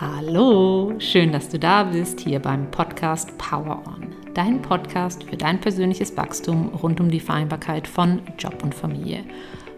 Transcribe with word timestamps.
Hallo, 0.00 0.94
schön, 0.98 1.32
dass 1.32 1.50
du 1.50 1.58
da 1.58 1.84
bist 1.84 2.20
hier 2.20 2.40
beim 2.40 2.70
Podcast 2.70 3.36
Power 3.36 3.82
On, 3.86 4.06
dein 4.32 4.62
Podcast 4.62 5.22
für 5.22 5.36
dein 5.36 5.60
persönliches 5.60 6.16
Wachstum 6.16 6.68
rund 6.68 6.98
um 6.98 7.10
die 7.10 7.20
Vereinbarkeit 7.20 7.86
von 7.86 8.22
Job 8.38 8.62
und 8.62 8.74
Familie, 8.74 9.22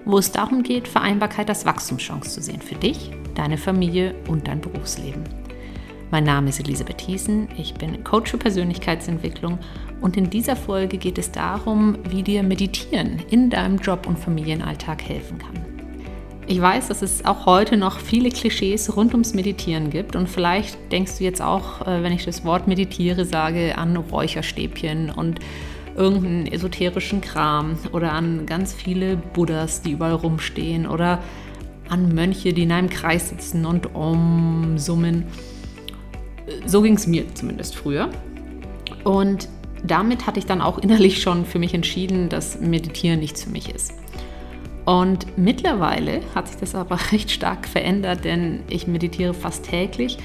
wo 0.05 0.19
es 0.19 0.31
darum 0.31 0.63
geht, 0.63 0.87
Vereinbarkeit 0.87 1.49
als 1.49 1.67
Wachstumschance 1.67 2.31
zu 2.31 2.41
sehen 2.41 2.63
für 2.63 2.77
dich, 2.77 3.11
deine 3.35 3.59
Familie 3.59 4.15
und 4.29 4.47
dein 4.47 4.61
Berufsleben. 4.61 5.25
Mein 6.11 6.25
Name 6.25 6.51
ist 6.51 6.61
Elisabeth 6.61 7.01
Hiesen, 7.01 7.49
ich 7.59 7.75
bin 7.75 8.05
Coach 8.05 8.31
für 8.31 8.39
Persönlichkeitsentwicklung. 8.39 9.59
Und 10.01 10.17
in 10.17 10.31
dieser 10.31 10.55
Folge 10.55 10.97
geht 10.97 11.19
es 11.19 11.33
darum, 11.33 11.99
wie 12.09 12.23
dir 12.23 12.45
Meditieren 12.45 13.21
in 13.31 13.51
deinem 13.51 13.79
Job 13.79 14.07
und 14.07 14.19
Familienalltag 14.19 15.03
helfen 15.03 15.39
kann. 15.39 15.74
Ich 16.47 16.61
weiß, 16.61 16.89
dass 16.89 17.01
es 17.01 17.25
auch 17.25 17.47
heute 17.47 17.79
noch 17.79 17.99
viele 17.99 18.29
Klischees 18.29 18.95
rund 18.95 19.13
ums 19.13 19.33
Meditieren 19.33 19.89
gibt 19.89 20.15
und 20.15 20.29
vielleicht 20.29 20.77
denkst 20.93 21.19
du 21.19 21.25
jetzt 21.25 21.41
auch, 21.41 21.87
äh, 21.87 22.03
wenn 22.03 22.13
ich 22.13 22.25
das 22.27 22.45
Wort 22.45 22.69
meditiere 22.69 23.25
sage, 23.25 23.79
an 23.79 23.97
Räucherstäbchen 23.97 25.11
und 25.11 25.41
irgendeinen 25.97 26.47
esoterischen 26.47 27.23
Kram 27.23 27.79
oder 27.93 28.13
an 28.13 28.45
ganz 28.45 28.75
viele 28.75 29.17
Buddhas, 29.17 29.81
die 29.81 29.93
überall 29.93 30.15
rumstehen 30.15 30.87
oder 30.87 31.21
an 31.89 32.15
Mönche, 32.15 32.53
die 32.53 32.65
in 32.65 32.73
einem 32.73 32.91
Kreis 32.91 33.31
sitzen 33.31 33.65
und 33.65 33.95
Om 33.95 34.77
summen. 34.77 35.25
So 36.67 36.83
ging 36.83 36.97
es 36.97 37.07
mir 37.07 37.25
zumindest 37.35 37.75
früher. 37.77 38.11
Und 39.05 39.49
damit 39.83 40.27
hatte 40.27 40.39
ich 40.39 40.47
dann 40.47 40.61
auch 40.61 40.79
innerlich 40.79 41.23
schon 41.23 41.47
für 41.47 41.59
mich 41.59 41.73
entschieden, 41.73 42.29
dass 42.29 42.61
Meditieren 42.61 43.21
nichts 43.21 43.45
für 43.45 43.51
mich 43.51 43.69
ist. 43.75 43.93
Und 44.85 45.39
mittlerweile 45.39 46.21
hat 46.35 46.49
sich 46.49 46.57
das 46.59 46.75
aber 46.75 46.99
recht 47.13 47.31
stark 47.31 47.67
verändert, 47.67 48.25
denn 48.25 48.61
ich 48.69 48.87
meditiere 48.87 49.35
fast 49.35 49.65
täglich 49.65 50.19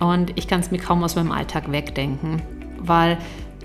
und 0.00 0.32
ich 0.36 0.48
kann 0.48 0.60
es 0.60 0.70
mir 0.70 0.78
kaum 0.78 1.02
aus 1.02 1.16
meinem 1.16 1.32
Alltag 1.32 1.70
wegdenken, 1.70 2.42
weil 2.78 3.18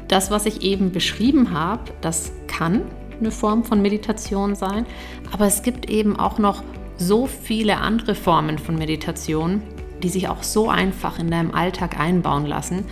das, 0.08 0.31
was 0.31 0.45
ich 0.45 0.61
eben 0.61 0.91
beschrieben 0.91 1.52
habe, 1.52 1.91
das 2.02 2.31
kann 2.47 2.83
eine 3.19 3.31
Form 3.31 3.63
von 3.63 3.81
Meditation 3.81 4.55
sein, 4.55 4.86
aber 5.31 5.45
es 5.45 5.61
gibt 5.61 5.89
eben 5.89 6.17
auch 6.17 6.39
noch 6.39 6.63
so 6.97 7.28
viele 7.28 7.78
andere 7.78 8.16
Formen 8.16 8.58
von 8.58 8.75
Meditation, 8.75 9.61
die 10.02 10.09
sich 10.09 10.28
auch 10.30 10.44
so 10.44 10.69
einfach 10.69 11.19
in 11.19 11.30
deinem 11.30 11.53
Alltag 11.53 12.00
einbauen 12.00 12.45
lassen. 12.45 12.85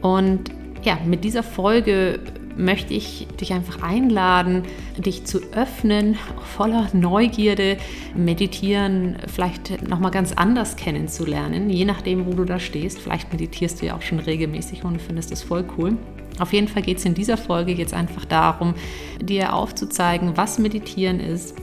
Und 0.00 0.50
ja, 0.82 0.98
mit 1.04 1.24
dieser 1.24 1.42
Folge 1.42 2.20
möchte 2.58 2.92
ich 2.92 3.26
dich 3.40 3.52
einfach 3.52 3.82
einladen, 3.82 4.64
dich 4.98 5.24
zu 5.24 5.40
öffnen, 5.52 6.18
voller 6.56 6.88
Neugierde, 6.92 7.78
meditieren, 8.14 9.16
vielleicht 9.26 9.88
nochmal 9.88 10.10
ganz 10.10 10.32
anders 10.32 10.76
kennenzulernen, 10.76 11.70
je 11.70 11.84
nachdem, 11.84 12.26
wo 12.26 12.32
du 12.32 12.44
da 12.44 12.58
stehst. 12.58 12.98
Vielleicht 12.98 13.32
meditierst 13.32 13.80
du 13.80 13.86
ja 13.86 13.96
auch 13.96 14.02
schon 14.02 14.18
regelmäßig 14.18 14.84
und 14.84 15.00
findest 15.00 15.30
das 15.30 15.42
voll 15.42 15.64
cool. 15.78 15.96
Auf 16.38 16.52
jeden 16.52 16.68
Fall 16.68 16.82
geht 16.82 16.98
es 16.98 17.04
in 17.04 17.14
dieser 17.14 17.36
Folge 17.36 17.72
jetzt 17.72 17.94
einfach 17.94 18.24
darum, 18.24 18.74
dir 19.20 19.54
aufzuzeigen, 19.54 20.36
was 20.36 20.58
Meditieren 20.58 21.20
ist, 21.20 21.56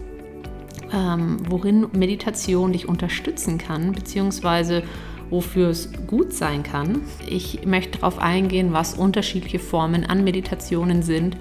ähm, 0.93 1.37
worin 1.49 1.87
Meditation 1.93 2.73
dich 2.73 2.87
unterstützen 2.87 3.57
kann, 3.57 3.93
beziehungsweise 3.93 4.83
wofür 5.29 5.69
es 5.69 5.91
gut 6.07 6.33
sein 6.33 6.63
kann. 6.63 7.01
Ich 7.27 7.65
möchte 7.65 7.99
darauf 7.99 8.19
eingehen, 8.19 8.73
was 8.73 8.93
unterschiedliche 8.93 9.59
Formen 9.59 10.05
an 10.05 10.23
Meditationen 10.23 11.03
sind 11.03 11.37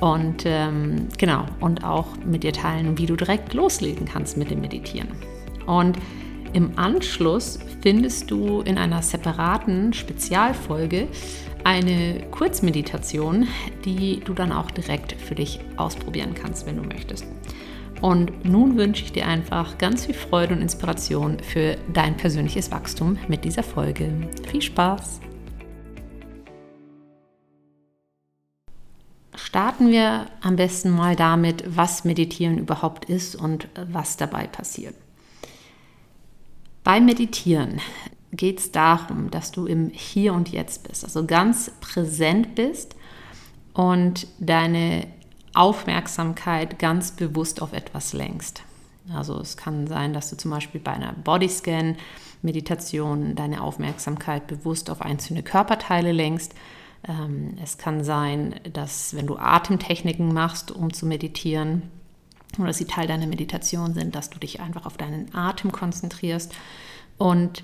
und 0.00 0.44
ähm, 0.46 1.08
genau 1.18 1.46
und 1.60 1.84
auch 1.84 2.06
mit 2.24 2.44
dir 2.44 2.52
teilen, 2.52 2.98
wie 2.98 3.06
du 3.06 3.16
direkt 3.16 3.54
loslegen 3.54 4.06
kannst 4.06 4.36
mit 4.36 4.50
dem 4.50 4.60
Meditieren. 4.60 5.08
Und 5.66 5.98
im 6.52 6.78
Anschluss 6.78 7.58
findest 7.82 8.30
du 8.30 8.62
in 8.62 8.78
einer 8.78 9.02
separaten 9.02 9.92
Spezialfolge 9.92 11.08
eine 11.64 12.22
Kurzmeditation, 12.30 13.46
die 13.84 14.20
du 14.20 14.32
dann 14.32 14.52
auch 14.52 14.70
direkt 14.70 15.12
für 15.12 15.34
dich 15.34 15.60
ausprobieren 15.76 16.34
kannst, 16.34 16.66
wenn 16.66 16.76
du 16.76 16.82
möchtest. 16.82 17.26
Und 18.00 18.44
nun 18.44 18.76
wünsche 18.76 19.02
ich 19.04 19.12
dir 19.12 19.26
einfach 19.26 19.76
ganz 19.76 20.06
viel 20.06 20.14
Freude 20.14 20.54
und 20.54 20.62
Inspiration 20.62 21.40
für 21.40 21.76
dein 21.92 22.16
persönliches 22.16 22.70
Wachstum 22.70 23.18
mit 23.26 23.44
dieser 23.44 23.64
Folge. 23.64 24.12
Viel 24.46 24.62
Spaß! 24.62 25.20
Starten 29.34 29.90
wir 29.90 30.26
am 30.42 30.56
besten 30.56 30.90
mal 30.90 31.16
damit, 31.16 31.64
was 31.66 32.04
Meditieren 32.04 32.58
überhaupt 32.58 33.06
ist 33.06 33.34
und 33.34 33.68
was 33.90 34.16
dabei 34.16 34.46
passiert. 34.46 34.94
Beim 36.84 37.06
Meditieren 37.06 37.80
geht 38.32 38.60
es 38.60 38.72
darum, 38.72 39.30
dass 39.30 39.50
du 39.50 39.66
im 39.66 39.90
Hier 39.90 40.34
und 40.34 40.50
Jetzt 40.50 40.86
bist, 40.86 41.04
also 41.04 41.24
ganz 41.26 41.72
präsent 41.80 42.54
bist 42.54 42.94
und 43.72 44.26
deine 44.38 45.06
Aufmerksamkeit 45.54 46.78
ganz 46.78 47.12
bewusst 47.12 47.62
auf 47.62 47.72
etwas 47.72 48.12
lenkst. 48.12 48.62
Also 49.14 49.40
es 49.40 49.56
kann 49.56 49.86
sein, 49.86 50.12
dass 50.12 50.28
du 50.30 50.36
zum 50.36 50.50
Beispiel 50.50 50.80
bei 50.80 50.92
einer 50.92 51.12
Bodyscan-Meditation 51.12 53.34
deine 53.34 53.62
Aufmerksamkeit 53.62 54.46
bewusst 54.46 54.90
auf 54.90 55.00
einzelne 55.00 55.42
Körperteile 55.42 56.12
lenkst. 56.12 56.54
Ähm, 57.08 57.56
es 57.62 57.78
kann 57.78 58.04
sein, 58.04 58.56
dass 58.72 59.16
wenn 59.16 59.26
du 59.26 59.38
Atemtechniken 59.38 60.32
machst, 60.32 60.70
um 60.70 60.92
zu 60.92 61.06
meditieren, 61.06 61.82
oder 62.58 62.72
sie 62.72 62.86
Teil 62.86 63.06
deiner 63.06 63.26
Meditation 63.26 63.94
sind, 63.94 64.14
dass 64.14 64.30
du 64.30 64.38
dich 64.38 64.60
einfach 64.60 64.86
auf 64.86 64.96
deinen 64.96 65.34
Atem 65.34 65.70
konzentrierst. 65.70 66.54
Und 67.18 67.62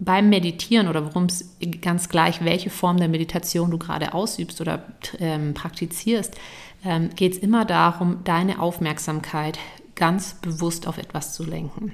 beim 0.00 0.28
Meditieren 0.28 0.88
oder 0.88 1.06
worum 1.06 1.26
es 1.26 1.56
ganz 1.80 2.08
gleich, 2.08 2.44
welche 2.44 2.70
Form 2.70 2.96
der 2.96 3.08
Meditation 3.08 3.70
du 3.70 3.78
gerade 3.78 4.12
ausübst 4.12 4.60
oder 4.60 4.82
ähm, 5.20 5.54
praktizierst, 5.54 6.34
ähm, 6.84 7.10
geht 7.14 7.32
es 7.32 7.38
immer 7.38 7.64
darum, 7.64 8.18
deine 8.24 8.60
Aufmerksamkeit 8.60 9.58
ganz 9.94 10.34
bewusst 10.34 10.86
auf 10.86 10.98
etwas 10.98 11.34
zu 11.34 11.44
lenken. 11.44 11.92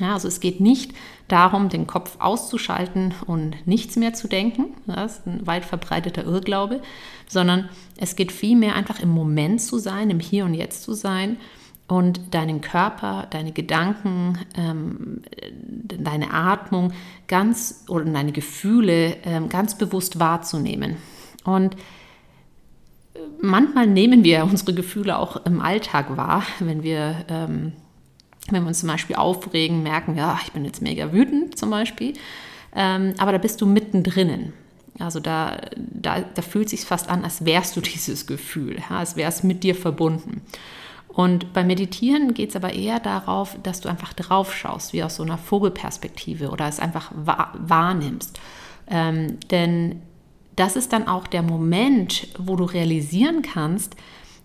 Ja, 0.00 0.14
also 0.14 0.26
es 0.26 0.40
geht 0.40 0.60
nicht 0.60 0.92
darum, 1.28 1.68
den 1.68 1.86
Kopf 1.86 2.16
auszuschalten 2.18 3.14
und 3.26 3.66
nichts 3.66 3.96
mehr 3.96 4.12
zu 4.12 4.26
denken. 4.26 4.74
Das 4.86 5.18
ist 5.18 5.26
ein 5.26 5.46
weit 5.46 5.64
verbreiteter 5.64 6.24
Irrglaube, 6.24 6.80
sondern 7.28 7.68
es 7.96 8.16
geht 8.16 8.32
vielmehr 8.32 8.74
einfach 8.74 9.00
im 9.00 9.10
Moment 9.10 9.60
zu 9.60 9.78
sein, 9.78 10.10
im 10.10 10.20
Hier 10.20 10.44
und 10.44 10.54
Jetzt 10.54 10.82
zu 10.82 10.94
sein 10.94 11.36
und 11.86 12.34
deinen 12.34 12.60
Körper, 12.60 13.26
deine 13.30 13.52
Gedanken, 13.52 14.38
ähm, 14.56 15.22
deine 15.82 16.32
Atmung 16.32 16.92
ganz 17.28 17.84
oder 17.88 18.04
deine 18.04 18.32
Gefühle 18.32 19.16
ähm, 19.24 19.48
ganz 19.48 19.76
bewusst 19.78 20.18
wahrzunehmen. 20.18 20.96
Und 21.44 21.76
manchmal 23.40 23.86
nehmen 23.86 24.24
wir 24.24 24.44
unsere 24.44 24.74
Gefühle 24.74 25.18
auch 25.18 25.44
im 25.44 25.60
Alltag 25.60 26.16
wahr, 26.16 26.44
wenn 26.58 26.82
wir, 26.82 27.24
ähm, 27.28 27.72
wenn 28.50 28.62
wir 28.62 28.68
uns 28.68 28.80
zum 28.80 28.88
Beispiel 28.88 29.16
aufregen, 29.16 29.82
merken, 29.82 30.16
ja, 30.16 30.38
ich 30.42 30.52
bin 30.52 30.64
jetzt 30.64 30.82
mega 30.82 31.12
wütend 31.12 31.58
zum 31.58 31.70
Beispiel, 31.70 32.14
ähm, 32.74 33.14
aber 33.18 33.32
da 33.32 33.38
bist 33.38 33.60
du 33.60 33.66
mittendrin. 33.66 34.52
Also 34.98 35.18
da, 35.18 35.58
da, 35.76 36.20
da 36.20 36.42
fühlt 36.42 36.68
sich 36.68 36.82
fast 36.82 37.08
an, 37.08 37.24
als 37.24 37.44
wärst 37.44 37.76
du 37.76 37.80
dieses 37.80 38.26
Gefühl, 38.26 38.78
ja, 38.78 38.98
als 38.98 39.16
wärst 39.16 39.44
mit 39.44 39.64
dir 39.64 39.74
verbunden. 39.74 40.42
Und 41.08 41.52
beim 41.52 41.68
Meditieren 41.68 42.34
geht 42.34 42.50
es 42.50 42.56
aber 42.56 42.72
eher 42.72 42.98
darauf, 42.98 43.56
dass 43.62 43.80
du 43.80 43.88
einfach 43.88 44.12
drauf 44.14 44.52
schaust, 44.54 44.92
wie 44.92 45.02
aus 45.02 45.16
so 45.16 45.22
einer 45.22 45.38
Vogelperspektive 45.38 46.50
oder 46.50 46.66
es 46.66 46.80
einfach 46.80 47.12
wahrnimmst. 47.14 48.38
Ähm, 48.88 49.38
denn 49.50 50.02
das 50.56 50.76
ist 50.76 50.92
dann 50.92 51.08
auch 51.08 51.26
der 51.26 51.42
Moment, 51.42 52.28
wo 52.38 52.56
du 52.56 52.64
realisieren 52.64 53.42
kannst, 53.42 53.96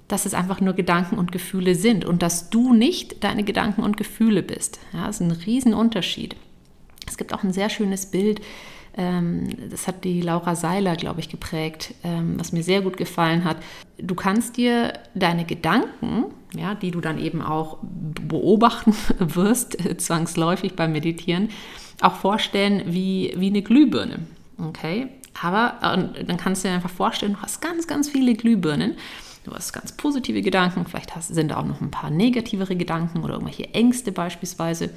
dass 0.08 0.26
es 0.26 0.34
einfach 0.34 0.60
nur 0.60 0.74
Gedanken 0.74 1.18
und 1.18 1.32
Gefühle 1.32 1.76
sind 1.76 2.04
und 2.04 2.22
dass 2.22 2.50
du 2.50 2.74
nicht 2.74 3.24
deine 3.24 3.44
Gedanken 3.44 3.84
und 3.84 3.98
Gefühle 3.98 4.42
bist. 4.42 4.80
Ja, 4.92 5.06
das 5.06 5.22
ist 5.22 5.22
ein 5.22 5.32
Riesenunterschied. 5.32 6.36
Es 7.08 7.18
gibt 7.18 7.34
auch 7.34 7.44
ein 7.44 7.54
sehr 7.54 7.70
schönes 7.70 8.08
Bild, 8.08 8.42
ähm, 8.98 9.70
das 9.70 9.88
hat 9.88 10.04
die 10.04 10.22
Laura 10.22 10.56
Seiler, 10.56 10.96
glaube 10.96 11.20
ich, 11.20 11.30
geprägt, 11.30 11.94
ähm, 12.04 12.40
was 12.40 12.52
mir 12.52 12.64
sehr 12.64 12.82
gut 12.82 12.98
gefallen 12.98 13.44
hat. 13.44 13.58
Du 13.98 14.16
kannst 14.16 14.58
dir 14.58 14.94
deine 15.14 15.46
Gedanken, 15.46 16.26
ja, 16.56 16.76
die 16.76 16.92
du 16.92 17.00
dann 17.00 17.20
eben 17.20 17.42
auch 17.42 17.78
beobachten 17.82 18.94
wirst, 19.20 19.78
zwangsläufig 20.02 20.76
beim 20.76 20.92
Meditieren, 20.92 21.50
auch 22.02 22.16
vorstellen 22.16 22.84
wie, 22.88 23.34
wie 23.38 23.48
eine 23.48 23.62
Glühbirne. 23.62 24.20
Okay? 24.58 25.08
Aber 25.42 25.78
dann 25.82 26.38
kannst 26.38 26.64
du 26.64 26.68
dir 26.68 26.74
einfach 26.76 26.90
vorstellen, 26.90 27.34
du 27.34 27.42
hast 27.42 27.62
ganz, 27.62 27.88
ganz 27.88 28.10
viele 28.10 28.34
Glühbirnen. 28.34 28.96
Du 29.46 29.54
hast 29.54 29.72
ganz 29.72 29.94
positive 29.94 30.42
Gedanken, 30.42 30.86
vielleicht 30.86 31.16
hast, 31.16 31.34
sind 31.34 31.50
da 31.52 31.58
auch 31.58 31.66
noch 31.66 31.82
ein 31.82 31.92
paar 31.92 32.10
negativere 32.10 32.76
Gedanken 32.76 33.24
oder 33.24 33.36
irgendwelche 33.36 33.74
Ängste 33.74 34.12
beispielsweise. 34.12 34.90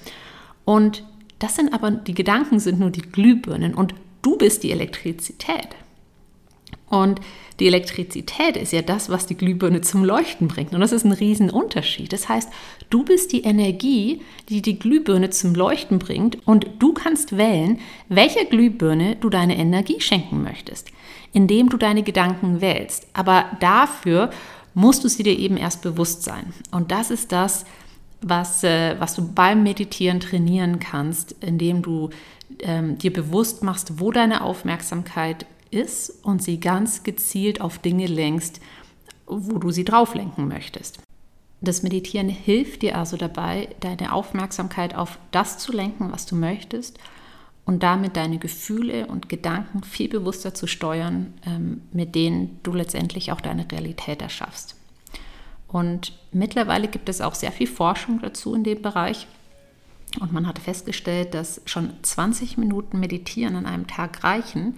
Und 0.65 1.05
das 1.39 1.57
sind 1.57 1.73
aber, 1.73 1.91
die 1.91 2.15
Gedanken 2.15 2.61
sind 2.61 2.81
nur 2.81 2.91
die 2.91 3.03
Glühbirnen 3.03 3.75
und 3.75 3.95
du 4.23 4.37
bist 4.37 4.63
die 4.63 4.73
Elektrizität. 4.73 5.69
Und 6.93 7.23
die 7.59 7.69
Elektrizität 7.69 8.59
ist 8.59 8.71
ja 8.71 8.83
das, 8.83 9.09
was 9.09 9.25
die 9.25 9.35
Glühbirne 9.35 9.81
zum 9.81 10.05
Leuchten 10.05 10.47
bringt. 10.47 10.75
Und 10.75 10.81
das 10.81 10.93
ist 10.93 11.05
ein 11.05 11.13
Riesenunterschied. 11.13 12.13
Das 12.13 12.29
heißt, 12.29 12.51
du 12.91 13.03
bist 13.03 13.33
die 13.33 13.45
Energie, 13.45 14.21
die 14.51 14.61
die 14.61 14.79
Glühbirne 14.79 15.31
zum 15.31 15.55
Leuchten 15.55 15.99
bringt 15.99 16.47
und 16.47 16.67
du 16.81 16.93
kannst 16.93 17.39
wählen, 17.39 17.79
welcher 18.11 18.45
Glühbirne 18.45 19.17
du 19.17 19.31
deine 19.31 19.57
Energie 19.57 20.03
schenken 20.03 20.43
möchtest, 20.43 20.91
indem 21.33 21.71
du 21.71 21.79
deine 21.79 22.03
Gedanken 22.03 22.61
wählst. 22.61 23.07
Aber 23.15 23.47
dafür 23.59 24.29
musst 24.75 25.03
du 25.03 25.09
sie 25.09 25.23
dir 25.23 25.39
eben 25.39 25.57
erst 25.57 25.81
bewusst 25.81 26.25
sein. 26.25 26.53
Und 26.73 26.91
das 26.91 27.11
ist 27.11 27.33
das, 27.33 27.65
was, 28.21 28.65
äh, 28.65 28.97
was 28.99 29.15
du 29.15 29.33
beim 29.33 29.63
Meditieren 29.63 30.21
trainieren 30.21 30.79
kannst, 30.79 31.37
indem 31.41 31.81
du 31.81 32.11
ähm, 32.59 32.99
dir 32.99 33.15
bewusst 33.15 33.63
machst, 33.63 33.99
wo 33.99 34.13
deine 34.13 34.45
Aufmerksamkeit 34.45 35.47
ist 35.73 36.25
und 36.25 36.43
sie 36.43 36.61
ganz 36.61 37.03
gezielt 37.03 37.61
auf 37.61 37.79
Dinge 37.79 38.07
lenkst, 38.07 38.61
wo 39.27 39.59
du 39.59 39.71
sie 39.71 39.85
drauf 39.85 40.15
lenken 40.15 40.49
möchtest. 40.49 41.01
Das 41.61 41.83
Meditieren 41.83 42.29
hilft 42.29 42.83
dir 42.83 42.99
also 42.99 43.17
dabei, 43.17 43.69
deine 43.81 44.13
Aufmerksamkeit 44.13 44.95
auf 44.95 45.19
das 45.31 45.59
zu 45.59 45.73
lenken, 45.73 46.11
was 46.11 46.27
du 46.27 46.35
möchtest 46.35 46.99
und 47.65 47.83
damit 47.85 48.17
deine 48.17 48.39
Gefühle 48.39 49.07
und 49.07 49.29
Gedanken 49.29 49.85
viel 49.85 50.09
bewusster 50.09 50.55
zu 50.55 50.67
steuern, 50.67 51.35
ähm, 51.47 51.83
mit 51.93 52.15
denen 52.15 52.59
du 52.65 52.73
letztendlich 52.73 53.31
auch 53.31 53.41
deine 53.41 53.71
Realität 53.71 54.21
erschaffst. 54.21 54.75
Und 55.69 56.13
mittlerweile 56.33 56.89
gibt 56.89 57.09
es 57.09 57.21
auch 57.21 57.35
sehr 57.35 57.53
viel 57.53 57.69
Forschung 57.69 58.21
dazu 58.21 58.55
in 58.55 58.65
dem 58.65 58.83
Bereich. 58.83 59.27
Und 60.21 60.33
man 60.33 60.47
hat 60.47 60.59
festgestellt, 60.59 61.33
dass 61.33 61.63
schon 61.65 61.95
20 62.03 62.59
Minuten 62.59 63.01
Meditieren 63.01 63.57
an 63.57 63.65
einem 63.67 63.87
Tag 63.87 64.25
reichen, 64.25 64.77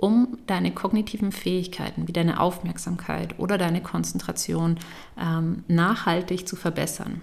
um 0.00 0.38
deine 0.46 0.72
kognitiven 0.72 1.32
Fähigkeiten 1.32 2.08
wie 2.08 2.12
deine 2.12 2.40
Aufmerksamkeit 2.40 3.38
oder 3.38 3.58
deine 3.58 3.82
Konzentration 3.82 4.78
ähm, 5.18 5.64
nachhaltig 5.68 6.48
zu 6.48 6.56
verbessern. 6.56 7.20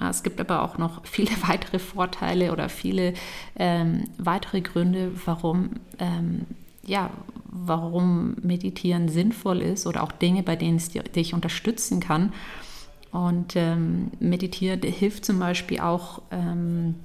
Ja, 0.00 0.10
es 0.10 0.22
gibt 0.22 0.40
aber 0.40 0.62
auch 0.62 0.78
noch 0.78 1.04
viele 1.06 1.30
weitere 1.46 1.78
Vorteile 1.78 2.52
oder 2.52 2.68
viele 2.68 3.14
ähm, 3.56 4.04
weitere 4.18 4.60
Gründe, 4.60 5.12
warum, 5.24 5.70
ähm, 5.98 6.46
ja, 6.84 7.10
warum 7.44 8.36
Meditieren 8.42 9.08
sinnvoll 9.08 9.62
ist 9.62 9.86
oder 9.86 10.02
auch 10.02 10.12
Dinge, 10.12 10.42
bei 10.42 10.56
denen 10.56 10.76
es 10.76 10.90
dich 10.90 11.34
unterstützen 11.34 12.00
kann. 12.00 12.32
Und 13.10 13.56
ähm, 13.56 14.10
Meditieren 14.20 14.82
hilft 14.82 15.24
zum 15.24 15.38
Beispiel 15.38 15.80
auch, 15.80 16.22
ähm, 16.30 16.96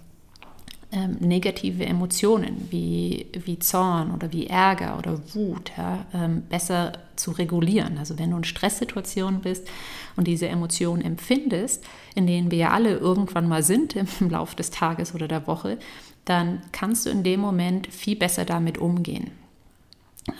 ähm, 0.94 1.18
negative 1.19 1.86
Emotionen 1.86 2.68
wie, 2.69 3.25
wie 3.34 3.57
Zorn 3.60 4.12
oder 4.12 4.31
wie 4.31 4.48
Ärger 4.48 4.98
oder 5.00 5.19
Wut 5.34 5.72
ja, 5.75 6.06
ähm, 6.13 6.44
besser 6.44 6.94
zu 7.16 7.31
regulieren. 7.31 7.98
Also 7.98 8.19
wenn 8.19 8.31
du 8.31 8.38
in 8.38 8.44
Stresssituationen 8.44 9.42
bist 9.42 9.68
und 10.16 10.28
diese 10.28 10.48
Emotionen 10.48 11.01
empfindest, 11.01 11.84
in 12.16 12.28
denen 12.28 12.51
wir 12.51 12.60
ja 12.60 12.72
alle 12.72 12.95
irgendwann 12.95 13.48
mal 13.48 13.63
sind 13.63 13.95
im 14.19 14.30
Laufe 14.30 14.56
des 14.56 14.69
Tages 14.69 15.16
oder 15.16 15.28
der 15.28 15.48
Woche, 15.48 15.80
dann 16.25 16.62
kannst 16.72 17.06
du 17.06 17.10
in 17.10 17.24
dem 17.24 17.39
Moment 17.39 17.88
viel 17.88 18.16
besser 18.16 18.46
damit 18.46 18.78
umgehen. 18.78 19.31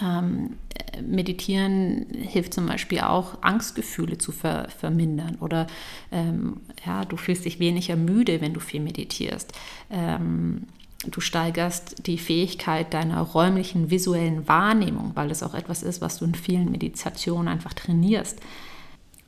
Ähm, 0.02 0.58
Meditieren 1.02 2.06
hilft 2.12 2.54
zum 2.54 2.68
Beispiel 2.68 3.00
auch, 3.02 3.42
Angstgefühle 3.42 4.18
zu 4.18 4.32
ver 4.32 4.70
vermindern 4.70 5.38
oder 5.40 5.68
ähm, 6.12 6.58
ja, 6.86 7.04
du 7.06 7.18
fühlst 7.18 7.46
dich 7.46 7.60
weniger 7.60 7.96
müde, 7.96 8.42
wenn 8.42 8.54
du 8.54 8.60
viel 8.60 8.80
meditierst. 8.80 9.52
Ähm, 9.90 10.68
du 11.06 11.20
steigerst 11.20 12.08
die 12.08 12.18
Fähigkeit 12.18 12.94
deiner 12.94 13.20
räumlichen 13.20 13.90
visuellen 13.90 14.48
Wahrnehmung, 14.48 15.12
weil 15.16 15.28
das 15.28 15.44
auch 15.44 15.54
etwas 15.54 15.84
ist, 15.84 16.02
was 16.02 16.18
du 16.18 16.26
in 16.26 16.36
vielen 16.36 16.72
Meditationen 16.72 17.48
einfach 17.48 17.74
trainierst. 17.74 18.40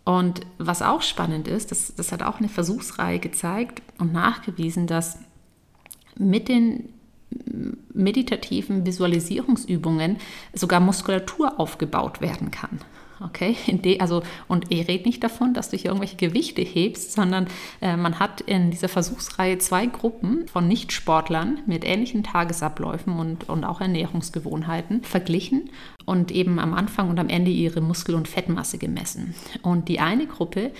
Und 0.05 0.41
was 0.59 0.81
auch 0.83 1.01
spannend 1.01 1.47
ist, 1.47 1.71
das, 1.71 1.95
das 1.95 2.11
hat 2.11 2.21
auch 2.21 2.37
eine 2.37 2.47
Versuchsreihe 2.47 3.19
gezeigt 3.19 3.81
und 3.97 4.13
nachgewiesen, 4.13 4.87
dass 4.87 5.17
mit 6.17 6.47
den 6.47 6.89
meditativen 7.93 8.85
Visualisierungsübungen 8.85 10.17
sogar 10.53 10.79
Muskulatur 10.79 11.59
aufgebaut 11.59 12.21
werden 12.21 12.51
kann. 12.51 12.79
Okay, 13.23 13.55
also 13.99 14.23
und 14.49 14.65
ich 14.71 14.89
rede 14.89 15.05
nicht 15.05 15.23
davon, 15.23 15.53
dass 15.53 15.69
du 15.69 15.77
hier 15.77 15.91
irgendwelche 15.91 16.17
Gewichte 16.17 16.61
hebst, 16.61 17.13
sondern 17.13 17.47
äh, 17.81 17.95
man 17.95 18.19
hat 18.19 18.41
in 18.41 18.71
dieser 18.71 18.89
Versuchsreihe 18.89 19.57
zwei 19.57 19.85
Gruppen 19.85 20.47
von 20.49 20.67
Nichtsportlern 20.67 21.59
mit 21.65 21.85
ähnlichen 21.85 22.23
Tagesabläufen 22.23 23.17
und, 23.17 23.47
und 23.47 23.63
auch 23.63 23.79
Ernährungsgewohnheiten 23.79 25.03
verglichen 25.03 25.69
und 26.03 26.31
eben 26.31 26.59
am 26.59 26.73
Anfang 26.73 27.09
und 27.09 27.17
am 27.17 27.29
Ende 27.29 27.51
ihre 27.51 27.79
Muskel- 27.79 28.15
und 28.15 28.27
Fettmasse 28.27 28.77
gemessen. 28.77 29.33
Und 29.61 29.87
die 29.87 30.01
eine 30.01 30.27
Gruppe, 30.27 30.71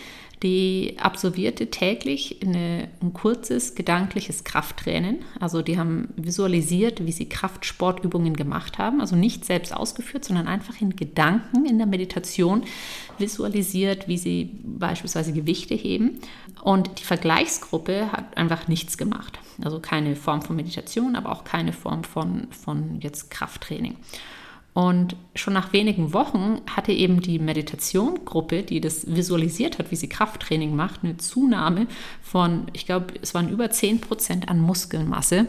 die 0.43 0.97
absolvierte 0.99 1.71
täglich 1.71 2.39
eine, 2.43 2.89
ein 3.01 3.13
kurzes 3.13 3.75
gedankliches 3.75 4.43
Krafttraining. 4.43 5.19
Also 5.39 5.61
die 5.61 5.77
haben 5.77 6.09
visualisiert, 6.17 7.05
wie 7.05 7.11
sie 7.11 7.29
Kraftsportübungen 7.29 8.35
gemacht 8.35 8.77
haben. 8.77 8.99
Also 8.99 9.15
nicht 9.15 9.45
selbst 9.45 9.73
ausgeführt, 9.73 10.25
sondern 10.25 10.47
einfach 10.47 10.81
in 10.81 10.95
Gedanken 10.95 11.65
in 11.65 11.77
der 11.77 11.87
Meditation 11.87 12.63
visualisiert, 13.17 14.07
wie 14.07 14.17
sie 14.17 14.51
beispielsweise 14.63 15.31
Gewichte 15.31 15.73
heben. 15.73 16.19
Und 16.61 16.99
die 16.99 17.03
Vergleichsgruppe 17.03 18.11
hat 18.11 18.37
einfach 18.37 18.67
nichts 18.67 18.97
gemacht. 18.97 19.39
Also 19.63 19.79
keine 19.79 20.15
Form 20.15 20.41
von 20.41 20.55
Meditation, 20.55 21.15
aber 21.15 21.31
auch 21.31 21.45
keine 21.45 21.71
Form 21.71 22.03
von, 22.03 22.47
von 22.51 22.99
jetzt 22.99 23.31
Krafttraining. 23.31 23.95
Und 24.75 25.15
schon 25.35 25.53
nach 25.53 25.71
wenigen 25.71 26.11
Wochen 26.11 26.59
hatte 26.69 26.91
eben 26.91 27.21
die 27.21 27.39
Meditationgruppe, 27.39 28.61
die 28.61 28.81
das 28.81 29.07
visualisiert 29.07 29.79
hat, 29.79 29.89
wie 29.89 29.95
sie 29.95 30.09
Krafttraining 30.09 30.75
macht, 30.75 30.99
eine 31.01 31.15
Zunahme 31.15 31.87
von, 32.21 32.67
ich 32.73 32.85
glaube, 32.85 33.13
es 33.21 33.33
waren 33.33 33.47
über 33.47 33.71
10 33.71 34.01
Prozent 34.01 34.49
an 34.49 34.59
Muskelmasse 34.59 35.47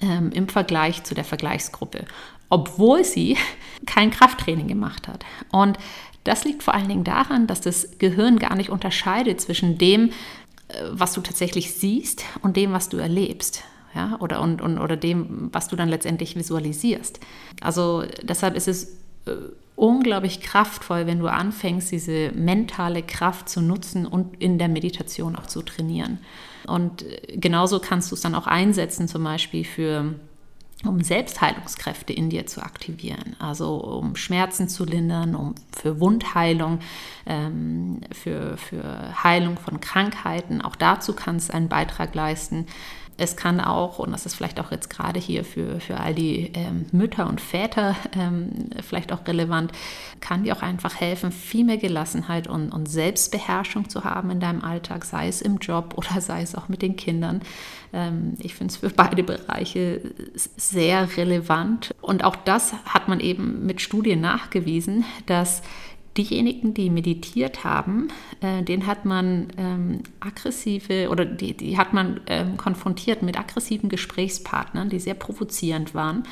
ähm, 0.00 0.30
im 0.30 0.48
Vergleich 0.48 1.02
zu 1.02 1.16
der 1.16 1.24
Vergleichsgruppe, 1.24 2.04
obwohl 2.48 3.02
sie 3.02 3.36
kein 3.86 4.12
Krafttraining 4.12 4.68
gemacht 4.68 5.08
hat. 5.08 5.24
Und 5.50 5.76
das 6.22 6.44
liegt 6.44 6.62
vor 6.62 6.74
allen 6.74 6.88
Dingen 6.88 7.02
daran, 7.04 7.48
dass 7.48 7.60
das 7.60 7.98
Gehirn 7.98 8.38
gar 8.38 8.54
nicht 8.54 8.70
unterscheidet 8.70 9.40
zwischen 9.40 9.78
dem, 9.78 10.10
äh, 10.68 10.74
was 10.92 11.12
du 11.12 11.22
tatsächlich 11.22 11.74
siehst 11.74 12.24
und 12.42 12.56
dem, 12.56 12.72
was 12.72 12.88
du 12.88 12.98
erlebst 12.98 13.64
ja, 13.98 14.16
oder, 14.20 14.40
und, 14.40 14.62
und, 14.62 14.78
oder 14.78 14.96
dem, 14.96 15.50
was 15.52 15.66
du 15.66 15.74
dann 15.74 15.88
letztendlich 15.88 16.36
visualisierst. 16.36 17.18
Also 17.60 18.04
deshalb 18.22 18.54
ist 18.54 18.68
es 18.68 18.84
äh, 19.26 19.32
unglaublich 19.74 20.40
kraftvoll, 20.40 21.06
wenn 21.06 21.18
du 21.18 21.26
anfängst, 21.26 21.90
diese 21.90 22.30
mentale 22.30 23.02
Kraft 23.02 23.48
zu 23.48 23.60
nutzen 23.60 24.06
und 24.06 24.40
in 24.40 24.58
der 24.58 24.68
Meditation 24.68 25.34
auch 25.34 25.46
zu 25.46 25.62
trainieren. 25.62 26.18
Und 26.68 27.02
äh, 27.02 27.36
genauso 27.36 27.80
kannst 27.80 28.12
du 28.12 28.14
es 28.14 28.20
dann 28.20 28.36
auch 28.36 28.46
einsetzen, 28.46 29.08
zum 29.08 29.24
Beispiel 29.24 29.64
für 29.64 30.14
um 30.84 31.02
Selbstheilungskräfte 31.02 32.12
in 32.12 32.30
dir 32.30 32.46
zu 32.46 32.62
aktivieren, 32.62 33.34
also 33.40 33.78
um 33.78 34.14
Schmerzen 34.14 34.68
zu 34.68 34.84
lindern, 34.84 35.34
um 35.34 35.56
für 35.72 35.98
Wundheilung, 35.98 36.78
ähm, 37.26 38.00
für, 38.12 38.56
für 38.56 39.24
Heilung 39.24 39.56
von 39.58 39.80
Krankheiten. 39.80 40.62
Auch 40.62 40.76
dazu 40.76 41.14
kannst 41.14 41.48
du 41.48 41.54
einen 41.54 41.68
Beitrag 41.68 42.14
leisten 42.14 42.66
es 43.18 43.36
kann 43.36 43.60
auch, 43.60 43.98
und 43.98 44.12
das 44.12 44.26
ist 44.26 44.34
vielleicht 44.34 44.60
auch 44.60 44.70
jetzt 44.70 44.88
gerade 44.88 45.18
hier 45.18 45.44
für, 45.44 45.80
für 45.80 45.98
all 45.98 46.14
die 46.14 46.52
ähm, 46.54 46.86
Mütter 46.92 47.28
und 47.28 47.40
Väter 47.40 47.96
ähm, 48.16 48.70
vielleicht 48.80 49.12
auch 49.12 49.26
relevant, 49.26 49.72
kann 50.20 50.44
dir 50.44 50.56
auch 50.56 50.62
einfach 50.62 51.00
helfen, 51.00 51.32
viel 51.32 51.64
mehr 51.64 51.78
Gelassenheit 51.78 52.46
und, 52.46 52.70
und 52.70 52.88
Selbstbeherrschung 52.88 53.88
zu 53.88 54.04
haben 54.04 54.30
in 54.30 54.38
deinem 54.38 54.62
Alltag, 54.62 55.04
sei 55.04 55.26
es 55.26 55.42
im 55.42 55.58
Job 55.58 55.94
oder 55.96 56.20
sei 56.20 56.42
es 56.42 56.54
auch 56.54 56.68
mit 56.68 56.80
den 56.80 56.94
Kindern. 56.94 57.42
Ähm, 57.92 58.36
ich 58.38 58.54
finde 58.54 58.72
es 58.72 58.78
für 58.78 58.90
beide 58.90 59.24
Bereiche 59.24 60.00
sehr 60.34 61.16
relevant. 61.16 61.94
Und 62.00 62.22
auch 62.22 62.36
das 62.36 62.72
hat 62.84 63.08
man 63.08 63.18
eben 63.18 63.66
mit 63.66 63.80
Studien 63.80 64.20
nachgewiesen, 64.20 65.04
dass 65.26 65.62
diejenigen, 66.18 66.74
die 66.74 66.90
meditiert 66.90 67.64
haben, 67.64 68.08
äh, 68.40 68.62
den 68.62 68.86
hat 68.86 69.04
man 69.04 69.48
ähm, 69.56 70.02
aggressive 70.20 71.08
oder 71.08 71.24
die, 71.24 71.56
die 71.56 71.78
hat 71.78 71.92
man 71.92 72.20
ähm, 72.26 72.56
konfrontiert 72.56 73.22
mit 73.22 73.38
aggressiven 73.38 73.88
Gesprächspartnern, 73.88 74.90
die 74.90 75.00
sehr 75.00 75.14
provozierend 75.14 75.94
waren 75.94 76.24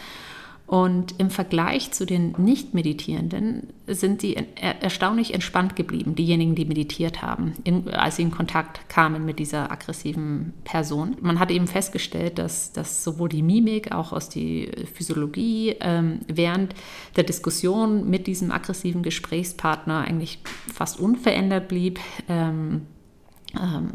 und 0.67 1.15
im 1.19 1.31
Vergleich 1.31 1.93
zu 1.93 2.07
den 2.07 2.35
Nicht-Meditierenden 2.39 3.69
sind 3.87 4.21
sie 4.21 4.37
erstaunlich 4.57 5.33
entspannt 5.33 5.77
geblieben, 5.77 6.17
diejenigen, 6.17 6.57
die 6.57 6.65
meditiert 6.65 7.23
haben, 7.23 7.53
in, 7.63 7.89
als 7.89 8.17
sie 8.17 8.23
in 8.23 8.33
Kontakt 8.33 8.89
kamen 8.89 9.25
mit 9.25 9.39
dieser 9.39 9.71
aggressiven 9.71 10.55
Person. 10.65 11.17
Man 11.21 11.39
hat 11.39 11.53
eben 11.53 11.69
festgestellt, 11.69 12.39
dass, 12.39 12.73
dass 12.73 13.05
sowohl 13.05 13.29
die 13.29 13.43
Mimik, 13.43 13.93
auch 13.93 14.13
aus 14.13 14.29
der 14.29 14.67
Physiologie, 14.93 15.77
ähm, 15.81 16.21
während 16.27 16.75
der 17.15 17.23
Diskussion 17.23 18.11
mit 18.11 18.27
diesem 18.27 18.51
aggressiven 18.51 19.05
Gesprächspartner 19.05 20.01
eigentlich 20.01 20.41
fast 20.75 20.99
unverändert 20.99 21.69
blieb. 21.69 22.01
Ähm, 22.29 22.83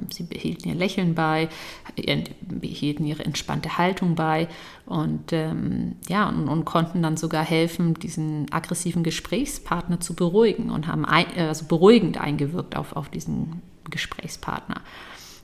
sie 0.09 0.23
behielten 0.23 0.69
ihr 0.69 0.75
Lächeln 0.75 1.15
bei, 1.15 1.49
behielten 2.41 3.05
ihre 3.05 3.25
entspannte 3.25 3.77
Haltung 3.77 4.15
bei 4.15 4.47
und 4.85 5.33
ähm, 5.33 5.95
ja 6.07 6.27
und, 6.27 6.47
und, 6.47 6.65
konnten 6.65 7.01
dann 7.01 7.17
sogar 7.17 7.43
helfen, 7.43 7.93
diesen 7.95 8.51
aggressiven 8.51 9.03
Gesprächspartner 9.03 9.99
zu 9.99 10.15
beruhigen 10.15 10.69
und 10.69 10.87
haben 10.87 11.05
ein, 11.05 11.25
also 11.37 11.65
beruhigend 11.65 12.19
eingewirkt 12.19 12.75
auf, 12.75 12.95
auf 12.95 13.09
diesen 13.09 13.61
Gesprächspartner. 13.89 14.81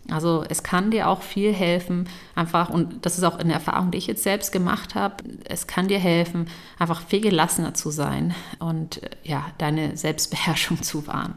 Also 0.10 0.46
es 0.48 0.64
kann 0.64 0.92
dir 0.92 1.10
auch 1.10 1.22
viel 1.22 1.54
helfen, 1.54 2.08
einfach, 2.34 2.70
und 2.70 3.06
das 3.06 3.18
ist 3.18 3.24
auch 3.24 3.38
eine 3.38 3.54
Erfahrung, 3.54 3.92
die 3.92 3.98
ich 3.98 4.08
jetzt 4.08 4.24
selbst 4.24 4.52
gemacht 4.52 4.96
habe, 4.96 5.24
es 5.46 5.68
kann 5.68 5.90
dir 5.90 6.00
helfen, 6.00 6.48
einfach 6.80 7.02
viel 7.02 7.20
gelassener 7.20 7.74
zu 7.74 7.90
sein 7.90 8.34
und 8.60 9.02
ja, 9.24 9.46
deine 9.58 9.98
Selbstbeherrschung 9.98 10.82
zu 10.82 11.08
wahren. 11.08 11.36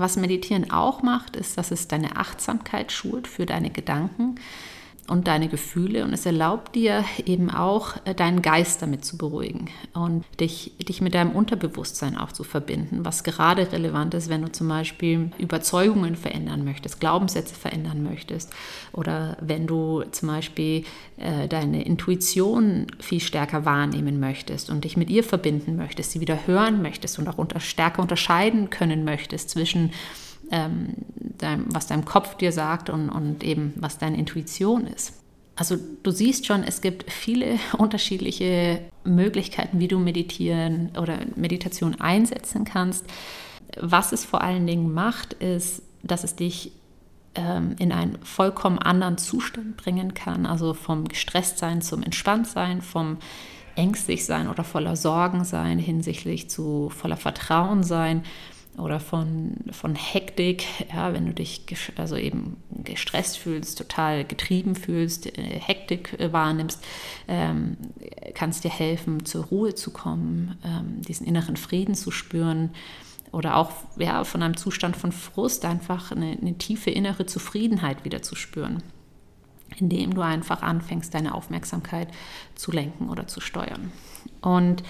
Was 0.00 0.16
Meditieren 0.16 0.70
auch 0.70 1.02
macht, 1.02 1.36
ist, 1.36 1.58
dass 1.58 1.70
es 1.70 1.86
deine 1.86 2.16
Achtsamkeit 2.16 2.90
schult 2.90 3.28
für 3.28 3.44
deine 3.44 3.68
Gedanken 3.68 4.36
und 5.10 5.26
deine 5.26 5.48
Gefühle. 5.48 6.04
Und 6.04 6.12
es 6.12 6.24
erlaubt 6.24 6.76
dir 6.76 7.04
eben 7.26 7.50
auch, 7.50 7.96
äh, 8.04 8.14
deinen 8.14 8.42
Geist 8.42 8.80
damit 8.80 9.04
zu 9.04 9.18
beruhigen 9.18 9.68
und 9.92 10.24
dich, 10.38 10.72
dich 10.78 11.00
mit 11.00 11.14
deinem 11.14 11.32
Unterbewusstsein 11.32 12.16
auch 12.16 12.30
zu 12.30 12.44
verbinden, 12.44 13.04
was 13.04 13.24
gerade 13.24 13.72
relevant 13.72 14.14
ist, 14.14 14.28
wenn 14.28 14.42
du 14.42 14.52
zum 14.52 14.68
Beispiel 14.68 15.32
Überzeugungen 15.38 16.14
verändern 16.14 16.64
möchtest, 16.64 17.00
Glaubenssätze 17.00 17.56
verändern 17.56 18.04
möchtest 18.04 18.52
oder 18.92 19.36
wenn 19.40 19.66
du 19.66 20.04
zum 20.12 20.28
Beispiel 20.28 20.84
äh, 21.16 21.48
deine 21.48 21.84
Intuition 21.84 22.86
viel 23.00 23.20
stärker 23.20 23.64
wahrnehmen 23.64 24.20
möchtest 24.20 24.70
und 24.70 24.84
dich 24.84 24.96
mit 24.96 25.10
ihr 25.10 25.24
verbinden 25.24 25.74
möchtest, 25.76 26.12
sie 26.12 26.20
wieder 26.20 26.46
hören 26.46 26.82
möchtest 26.82 27.18
und 27.18 27.26
auch 27.26 27.38
unter, 27.38 27.58
stärker 27.58 28.00
unterscheiden 28.00 28.70
können 28.70 29.04
möchtest 29.04 29.50
zwischen 29.50 29.90
ähm, 30.50 30.94
dein, 31.38 31.64
was 31.68 31.86
dein 31.86 32.04
Kopf 32.04 32.36
dir 32.36 32.52
sagt 32.52 32.90
und, 32.90 33.08
und 33.08 33.44
eben 33.44 33.74
was 33.76 33.98
deine 33.98 34.18
Intuition 34.18 34.86
ist. 34.86 35.14
Also 35.56 35.76
du 36.02 36.10
siehst 36.10 36.46
schon, 36.46 36.64
es 36.64 36.80
gibt 36.80 37.10
viele 37.10 37.58
unterschiedliche 37.78 38.80
Möglichkeiten, 39.04 39.78
wie 39.78 39.88
du 39.88 39.98
meditieren 39.98 40.90
oder 40.98 41.18
Meditation 41.36 42.00
einsetzen 42.00 42.64
kannst. 42.64 43.04
Was 43.78 44.12
es 44.12 44.24
vor 44.24 44.42
allen 44.42 44.66
Dingen 44.66 44.92
macht, 44.92 45.34
ist, 45.34 45.82
dass 46.02 46.24
es 46.24 46.34
dich 46.34 46.72
ähm, 47.34 47.76
in 47.78 47.92
einen 47.92 48.18
vollkommen 48.22 48.78
anderen 48.78 49.18
Zustand 49.18 49.76
bringen 49.76 50.14
kann. 50.14 50.46
Also 50.46 50.74
vom 50.74 51.06
Gestresstsein 51.06 51.82
zum 51.82 52.02
Entspanntsein, 52.02 52.82
vom 52.82 53.18
ängstlich 53.76 54.24
sein 54.24 54.48
oder 54.48 54.64
voller 54.64 54.96
Sorgen 54.96 55.44
sein 55.44 55.78
hinsichtlich 55.78 56.50
zu 56.50 56.90
voller 56.90 57.16
Vertrauen 57.16 57.82
sein 57.84 58.24
oder 58.78 59.00
von, 59.00 59.56
von 59.72 59.94
Hektik, 59.94 60.64
ja, 60.92 61.12
wenn 61.12 61.26
du 61.26 61.34
dich 61.34 61.64
also 61.96 62.16
eben 62.16 62.56
gestresst 62.84 63.38
fühlst, 63.38 63.78
total 63.78 64.24
getrieben 64.24 64.74
fühlst, 64.74 65.26
äh, 65.26 65.60
Hektik 65.60 66.18
äh, 66.18 66.32
wahrnimmst, 66.32 66.82
ähm, 67.28 67.76
kannst 68.34 68.64
dir 68.64 68.70
helfen, 68.70 69.24
zur 69.26 69.44
Ruhe 69.46 69.74
zu 69.74 69.90
kommen, 69.92 70.58
ähm, 70.64 71.02
diesen 71.02 71.26
inneren 71.26 71.56
Frieden 71.56 71.94
zu 71.94 72.10
spüren 72.10 72.70
oder 73.32 73.56
auch 73.56 73.72
ja, 73.96 74.24
von 74.24 74.42
einem 74.42 74.56
Zustand 74.56 74.96
von 74.96 75.12
Frust 75.12 75.64
einfach 75.64 76.12
eine, 76.12 76.32
eine 76.40 76.58
tiefe 76.58 76.90
innere 76.90 77.26
Zufriedenheit 77.26 78.04
wieder 78.04 78.22
zu 78.22 78.34
spüren, 78.34 78.82
indem 79.76 80.14
du 80.14 80.22
einfach 80.22 80.62
anfängst, 80.62 81.14
deine 81.14 81.34
Aufmerksamkeit 81.34 82.08
zu 82.54 82.72
lenken 82.72 83.08
oder 83.08 83.26
zu 83.26 83.40
steuern. 83.40 83.92
Und 84.40 84.82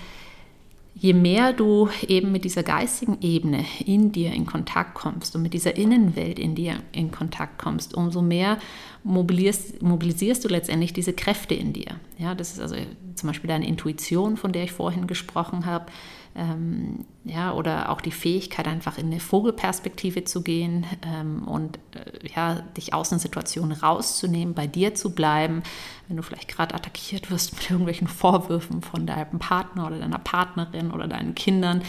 je 0.94 1.14
mehr 1.14 1.52
du 1.52 1.88
eben 2.06 2.32
mit 2.32 2.44
dieser 2.44 2.62
geistigen 2.62 3.18
Ebene 3.20 3.64
in 3.84 4.12
dir 4.12 4.32
in 4.32 4.46
Kontakt 4.46 4.94
kommst 4.94 5.34
und 5.34 5.42
mit 5.42 5.54
dieser 5.54 5.76
Innenwelt 5.76 6.38
in 6.38 6.54
dir 6.54 6.82
in 6.92 7.10
Kontakt 7.10 7.58
kommst, 7.58 7.94
umso 7.94 8.22
mehr 8.22 8.58
mobilisierst, 9.02 9.82
mobilisierst 9.82 10.44
du 10.44 10.48
letztendlich 10.48 10.92
diese 10.92 11.12
Kräfte 11.12 11.54
in 11.54 11.72
dir. 11.72 11.96
Ja, 12.18 12.34
das 12.34 12.52
ist 12.52 12.60
also 12.60 12.76
zum 13.14 13.28
Beispiel 13.28 13.48
deine 13.48 13.66
Intuition, 13.66 14.36
von 14.36 14.52
der 14.52 14.64
ich 14.64 14.72
vorhin 14.72 15.06
gesprochen 15.06 15.64
habe, 15.64 15.86
ähm, 16.34 17.06
ja, 17.24 17.52
oder 17.52 17.90
auch 17.90 18.00
die 18.00 18.12
Fähigkeit, 18.12 18.66
einfach 18.66 18.96
in 18.98 19.06
eine 19.06 19.20
Vogelperspektive 19.20 20.24
zu 20.24 20.42
gehen 20.42 20.86
ähm, 21.04 21.46
und 21.46 21.78
äh, 21.92 22.28
ja, 22.34 22.62
dich 22.76 22.94
aus 22.94 23.12
einer 23.12 23.18
Situation 23.18 23.72
rauszunehmen, 23.72 24.54
bei 24.54 24.66
dir 24.66 24.94
zu 24.94 25.14
bleiben, 25.14 25.62
wenn 26.08 26.16
du 26.16 26.22
vielleicht 26.22 26.48
gerade 26.48 26.74
attackiert 26.74 27.30
wirst 27.30 27.54
mit 27.54 27.70
irgendwelchen 27.70 28.08
Vorwürfen 28.08 28.82
von 28.82 29.06
deinem 29.06 29.38
Partner 29.38 29.86
oder 29.86 29.98
deiner 29.98 30.18
Partnerin 30.18 30.90
oder 30.90 31.06
deinen 31.06 31.34
Kindern, 31.34 31.82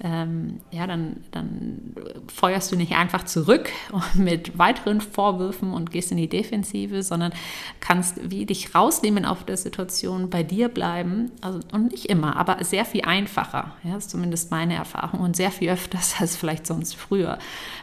ähm, 0.00 0.60
ja, 0.70 0.86
dann, 0.86 1.24
dann 1.30 1.94
feuerst 2.32 2.70
du 2.70 2.76
nicht 2.76 2.92
einfach 2.92 3.24
zurück 3.24 3.70
mit 4.14 4.58
weiteren 4.58 5.00
Vorwürfen 5.00 5.72
und 5.72 5.90
gehst 5.90 6.10
in 6.10 6.18
die 6.18 6.28
Defensive, 6.28 7.02
sondern 7.02 7.32
kannst 7.80 8.30
wie 8.30 8.46
dich 8.46 8.74
rausnehmen 8.74 9.24
auf 9.24 9.44
der 9.44 9.56
Situation, 9.56 10.30
bei 10.30 10.42
dir 10.42 10.68
bleiben. 10.68 11.32
Also, 11.40 11.60
und 11.72 11.90
nicht 11.92 12.06
immer, 12.06 12.36
aber 12.36 12.62
sehr 12.64 12.84
viel 12.84 13.02
einfacher. 13.02 13.74
Ja, 13.86 13.96
ist 13.96 14.10
zumindest 14.10 14.50
meine 14.50 14.74
Erfahrung 14.74 15.20
und 15.20 15.36
sehr 15.36 15.50
viel 15.50 15.70
öfters 15.70 16.16
als 16.20 16.36
vielleicht 16.36 16.66
sonst 16.66 16.96
früher. 16.96 17.38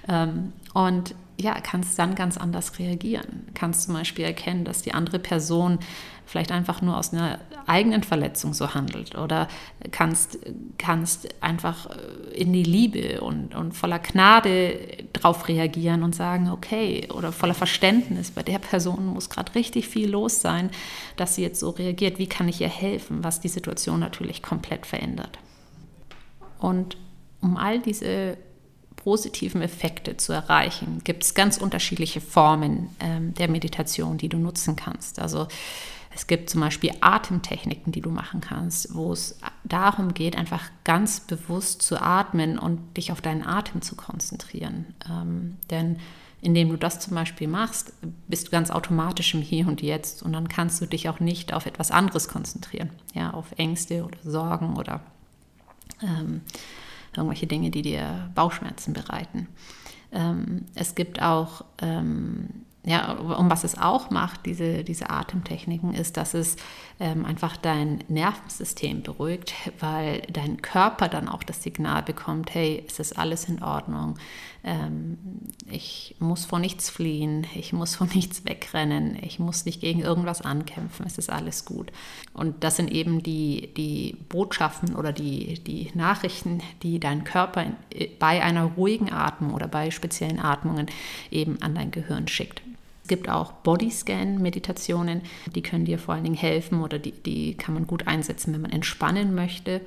Ähm, 0.07 0.53
und 0.73 1.15
ja, 1.39 1.59
kannst 1.61 1.97
dann 1.97 2.15
ganz 2.15 2.37
anders 2.37 2.77
reagieren. 2.79 3.47
Kannst 3.53 3.83
zum 3.83 3.93
Beispiel 3.95 4.25
erkennen, 4.25 4.65
dass 4.65 4.81
die 4.81 4.93
andere 4.93 5.19
Person 5.19 5.79
vielleicht 6.25 6.51
einfach 6.51 6.81
nur 6.81 6.97
aus 6.97 7.13
einer 7.13 7.39
eigenen 7.67 8.03
Verletzung 8.03 8.53
so 8.53 8.73
handelt 8.73 9.15
oder 9.17 9.47
kannst, 9.91 10.39
kannst 10.77 11.27
einfach 11.41 11.89
äh, 11.89 12.33
in 12.33 12.53
die 12.53 12.63
Liebe 12.63 13.21
und, 13.21 13.55
und 13.55 13.73
voller 13.73 13.99
Gnade 13.99 14.79
drauf 15.11 15.47
reagieren 15.47 16.03
und 16.03 16.15
sagen, 16.15 16.49
okay, 16.49 17.07
oder 17.13 17.31
voller 17.31 17.53
Verständnis, 17.53 18.31
bei 18.31 18.43
der 18.43 18.59
Person 18.59 19.07
muss 19.07 19.29
gerade 19.29 19.53
richtig 19.55 19.87
viel 19.87 20.09
los 20.09 20.41
sein, 20.41 20.69
dass 21.17 21.35
sie 21.35 21.41
jetzt 21.41 21.59
so 21.59 21.71
reagiert, 21.71 22.19
wie 22.19 22.27
kann 22.27 22.47
ich 22.47 22.61
ihr 22.61 22.69
helfen, 22.69 23.23
was 23.23 23.41
die 23.41 23.49
Situation 23.49 23.99
natürlich 23.99 24.41
komplett 24.41 24.85
verändert. 24.85 25.37
Und 26.63 26.95
um 27.41 27.57
all 27.57 27.81
diese 27.81 28.37
positiven 28.95 29.61
Effekte 29.61 30.15
zu 30.15 30.31
erreichen, 30.31 31.01
gibt 31.03 31.25
es 31.25 31.33
ganz 31.33 31.57
unterschiedliche 31.57 32.21
Formen 32.21 32.87
ähm, 33.01 33.33
der 33.33 33.49
Meditation, 33.49 34.17
die 34.17 34.29
du 34.29 34.37
nutzen 34.37 34.77
kannst. 34.77 35.19
Also 35.19 35.49
es 36.15 36.25
gibt 36.25 36.49
zum 36.49 36.61
Beispiel 36.61 36.91
Atemtechniken, 37.01 37.91
die 37.91 37.99
du 37.99 38.11
machen 38.11 38.39
kannst, 38.39 38.95
wo 38.95 39.11
es 39.11 39.39
darum 39.65 40.13
geht, 40.13 40.37
einfach 40.37 40.63
ganz 40.85 41.19
bewusst 41.19 41.81
zu 41.81 42.01
atmen 42.01 42.57
und 42.57 42.95
dich 42.95 43.11
auf 43.11 43.19
deinen 43.19 43.45
Atem 43.45 43.81
zu 43.81 43.97
konzentrieren. 43.97 44.85
Ähm, 45.09 45.57
denn 45.69 45.97
indem 46.39 46.69
du 46.69 46.77
das 46.77 47.01
zum 47.01 47.15
Beispiel 47.15 47.49
machst, 47.49 47.91
bist 48.29 48.47
du 48.47 48.51
ganz 48.51 48.71
automatisch 48.71 49.33
im 49.33 49.41
Hier 49.41 49.67
und 49.67 49.81
Jetzt 49.81 50.23
und 50.23 50.31
dann 50.31 50.47
kannst 50.47 50.79
du 50.79 50.85
dich 50.85 51.09
auch 51.09 51.19
nicht 51.19 51.53
auf 51.53 51.65
etwas 51.65 51.91
anderes 51.91 52.29
konzentrieren, 52.29 52.91
ja, 53.13 53.31
auf 53.31 53.47
Ängste 53.57 54.05
oder 54.05 54.19
Sorgen 54.23 54.77
oder 54.77 55.01
ähm, 56.03 56.41
irgendwelche 57.15 57.47
Dinge, 57.47 57.71
die 57.71 57.81
dir 57.81 58.29
Bauchschmerzen 58.35 58.93
bereiten. 58.93 59.47
Ähm, 60.11 60.65
es 60.75 60.95
gibt 60.95 61.21
auch 61.21 61.63
ähm, 61.81 62.65
ja, 62.85 63.13
um 63.13 63.49
was 63.49 63.63
es 63.63 63.77
auch 63.77 64.09
macht, 64.09 64.45
diese, 64.45 64.83
diese 64.83 65.09
Atemtechniken, 65.09 65.93
ist, 65.93 66.17
dass 66.17 66.33
es 66.33 66.57
ähm, 66.99 67.25
einfach 67.25 67.55
dein 67.55 68.03
Nervensystem 68.09 69.03
beruhigt, 69.03 69.53
weil 69.79 70.21
dein 70.31 70.61
Körper 70.61 71.07
dann 71.07 71.29
auch 71.29 71.43
das 71.43 71.63
Signal 71.63 72.03
bekommt, 72.03 72.53
hey, 72.53 72.83
es 72.85 72.99
ist 72.99 73.17
alles 73.17 73.45
in 73.47 73.63
Ordnung, 73.63 74.17
ähm, 74.65 75.17
ich 75.69 76.02
muss 76.23 76.45
vor 76.45 76.59
nichts 76.59 76.89
fliehen, 76.89 77.45
ich 77.55 77.73
muss 77.73 77.95
vor 77.95 78.07
nichts 78.13 78.45
wegrennen, 78.45 79.17
ich 79.21 79.39
muss 79.39 79.65
nicht 79.65 79.81
gegen 79.81 80.01
irgendwas 80.01 80.41
ankämpfen, 80.41 81.05
es 81.05 81.17
ist 81.17 81.29
alles 81.29 81.65
gut. 81.65 81.91
Und 82.33 82.63
das 82.63 82.77
sind 82.77 82.91
eben 82.91 83.21
die, 83.21 83.69
die 83.75 84.17
Botschaften 84.29 84.95
oder 84.95 85.11
die, 85.11 85.59
die 85.59 85.91
Nachrichten, 85.93 86.61
die 86.81 86.99
dein 86.99 87.23
Körper 87.23 87.63
in, 87.63 87.75
bei 88.19 88.41
einer 88.41 88.63
ruhigen 88.63 89.11
Atmung 89.11 89.53
oder 89.53 89.67
bei 89.67 89.91
speziellen 89.91 90.39
Atmungen 90.39 90.87
eben 91.29 91.61
an 91.61 91.75
dein 91.75 91.91
Gehirn 91.91 92.27
schickt. 92.27 92.61
Es 93.03 93.09
gibt 93.09 93.27
auch 93.27 93.51
Bodyscan-Meditationen, 93.51 95.21
die 95.53 95.61
können 95.61 95.83
dir 95.83 95.99
vor 95.99 96.13
allen 96.13 96.23
Dingen 96.23 96.37
helfen 96.37 96.81
oder 96.81 96.99
die, 96.99 97.11
die 97.11 97.55
kann 97.55 97.73
man 97.73 97.85
gut 97.85 98.07
einsetzen, 98.07 98.53
wenn 98.53 98.61
man 98.61 98.71
entspannen 98.71 99.35
möchte. 99.35 99.81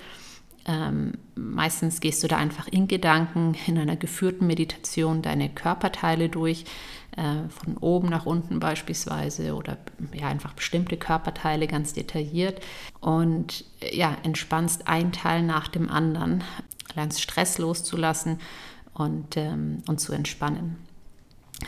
Ähm, 0.68 1.12
meistens 1.36 2.00
gehst 2.00 2.22
du 2.24 2.28
da 2.28 2.36
einfach 2.36 2.66
in 2.66 2.88
Gedanken 2.88 3.54
in 3.66 3.78
einer 3.78 3.96
geführten 3.96 4.46
Meditation 4.46 5.22
deine 5.22 5.48
Körperteile 5.48 6.28
durch, 6.28 6.64
äh, 7.16 7.48
von 7.48 7.76
oben 7.76 8.08
nach 8.08 8.26
unten 8.26 8.58
beispielsweise 8.58 9.54
oder 9.54 9.78
ja 10.12 10.26
einfach 10.26 10.54
bestimmte 10.54 10.96
Körperteile 10.96 11.68
ganz 11.68 11.92
detailliert 11.92 12.60
und 13.00 13.64
ja 13.92 14.16
entspannst 14.24 14.88
ein 14.88 15.12
Teil 15.12 15.42
nach 15.42 15.68
dem 15.68 15.88
anderen, 15.88 16.42
lernst 16.94 17.20
Stress 17.20 17.58
loszulassen 17.58 18.40
und, 18.92 19.36
ähm, 19.36 19.82
und 19.86 20.00
zu 20.00 20.12
entspannen. 20.12 20.76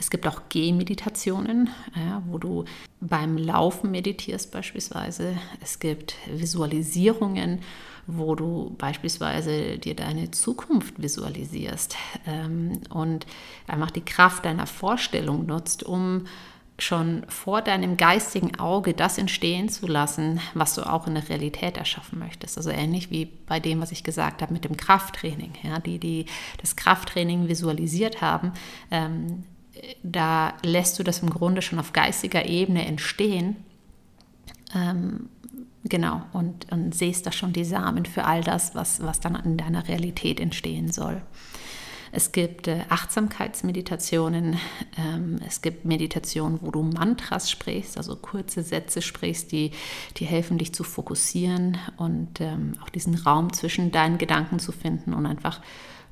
Es 0.00 0.10
gibt 0.10 0.26
auch 0.26 0.42
Gehmeditationen, 0.48 1.70
ja, 1.94 2.22
wo 2.26 2.38
du 2.38 2.64
beim 3.00 3.36
Laufen 3.36 3.90
meditierst 3.90 4.50
beispielsweise. 4.52 5.36
Es 5.60 5.78
gibt 5.78 6.14
Visualisierungen, 6.26 7.60
wo 8.06 8.34
du 8.34 8.74
beispielsweise 8.78 9.78
dir 9.78 9.94
deine 9.94 10.30
Zukunft 10.30 11.00
visualisierst 11.00 11.96
ähm, 12.26 12.80
und 12.90 13.26
einfach 13.66 13.90
die 13.90 14.04
Kraft 14.04 14.44
deiner 14.46 14.66
Vorstellung 14.66 15.46
nutzt, 15.46 15.82
um 15.82 16.24
schon 16.78 17.24
vor 17.28 17.60
deinem 17.60 17.96
geistigen 17.96 18.58
Auge 18.58 18.94
das 18.94 19.18
entstehen 19.18 19.68
zu 19.68 19.86
lassen, 19.88 20.40
was 20.54 20.74
du 20.74 20.82
auch 20.82 21.06
in 21.06 21.14
der 21.14 21.28
Realität 21.28 21.76
erschaffen 21.76 22.18
möchtest. 22.18 22.56
Also 22.56 22.70
ähnlich 22.70 23.10
wie 23.10 23.26
bei 23.26 23.58
dem, 23.58 23.80
was 23.80 23.90
ich 23.90 24.04
gesagt 24.04 24.42
habe 24.42 24.52
mit 24.52 24.64
dem 24.64 24.76
Krafttraining. 24.76 25.54
Ja, 25.64 25.80
die, 25.80 25.98
die 25.98 26.26
das 26.58 26.76
Krafttraining 26.76 27.48
visualisiert 27.48 28.22
haben, 28.22 28.52
ähm, 28.90 29.44
da 30.02 30.54
lässt 30.62 30.98
du 30.98 31.02
das 31.02 31.20
im 31.20 31.30
Grunde 31.30 31.62
schon 31.62 31.78
auf 31.78 31.92
geistiger 31.92 32.46
Ebene 32.46 32.86
entstehen. 32.86 33.56
Ähm, 34.74 35.28
genau, 35.84 36.22
und, 36.32 36.70
und 36.72 36.94
siehst 36.94 37.26
da 37.26 37.32
schon 37.32 37.52
die 37.52 37.64
Samen 37.64 38.06
für 38.06 38.24
all 38.24 38.42
das, 38.42 38.74
was, 38.74 39.02
was 39.02 39.20
dann 39.20 39.34
in 39.36 39.56
deiner 39.56 39.88
Realität 39.88 40.40
entstehen 40.40 40.90
soll. 40.90 41.22
Es 42.10 42.32
gibt 42.32 42.68
äh, 42.68 42.80
Achtsamkeitsmeditationen, 42.88 44.56
ähm, 44.96 45.36
es 45.46 45.60
gibt 45.60 45.84
Meditationen, 45.84 46.58
wo 46.62 46.70
du 46.70 46.82
Mantras 46.82 47.50
sprichst, 47.50 47.98
also 47.98 48.16
kurze 48.16 48.62
Sätze 48.62 49.02
sprichst, 49.02 49.52
die, 49.52 49.72
die 50.16 50.24
helfen 50.24 50.58
dich 50.58 50.72
zu 50.72 50.84
fokussieren 50.84 51.76
und 51.96 52.40
ähm, 52.40 52.76
auch 52.82 52.88
diesen 52.88 53.14
Raum 53.14 53.52
zwischen 53.52 53.90
deinen 53.90 54.18
Gedanken 54.18 54.58
zu 54.58 54.72
finden 54.72 55.12
und 55.12 55.26
einfach 55.26 55.60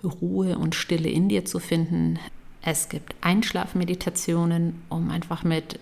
Ruhe 0.05 0.59
und 0.59 0.75
Stille 0.75 1.09
in 1.09 1.29
dir 1.29 1.45
zu 1.45 1.59
finden. 1.59 2.19
Es 2.69 2.89
gibt 2.89 3.15
Einschlafmeditationen, 3.21 4.83
um 4.89 5.13
einfach 5.13 5.45
mit 5.45 5.79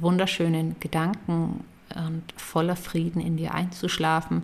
wunderschönen 0.00 0.74
Gedanken 0.80 1.64
und 1.94 2.22
voller 2.36 2.74
Frieden 2.74 3.20
in 3.20 3.36
dir 3.36 3.54
einzuschlafen. 3.54 4.42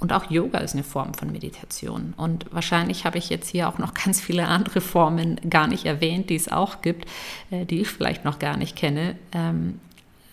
Und 0.00 0.14
auch 0.14 0.30
Yoga 0.30 0.58
ist 0.58 0.72
eine 0.72 0.82
Form 0.82 1.12
von 1.12 1.30
Meditation. 1.30 2.14
Und 2.16 2.46
wahrscheinlich 2.52 3.04
habe 3.04 3.18
ich 3.18 3.28
jetzt 3.28 3.50
hier 3.50 3.68
auch 3.68 3.76
noch 3.76 3.92
ganz 4.04 4.18
viele 4.18 4.48
andere 4.48 4.80
Formen 4.80 5.38
gar 5.50 5.66
nicht 5.66 5.84
erwähnt, 5.84 6.30
die 6.30 6.36
es 6.36 6.50
auch 6.50 6.80
gibt, 6.80 7.06
äh, 7.50 7.66
die 7.66 7.82
ich 7.82 7.88
vielleicht 7.88 8.24
noch 8.24 8.38
gar 8.38 8.56
nicht 8.56 8.74
kenne. 8.74 9.16
Ähm, 9.32 9.80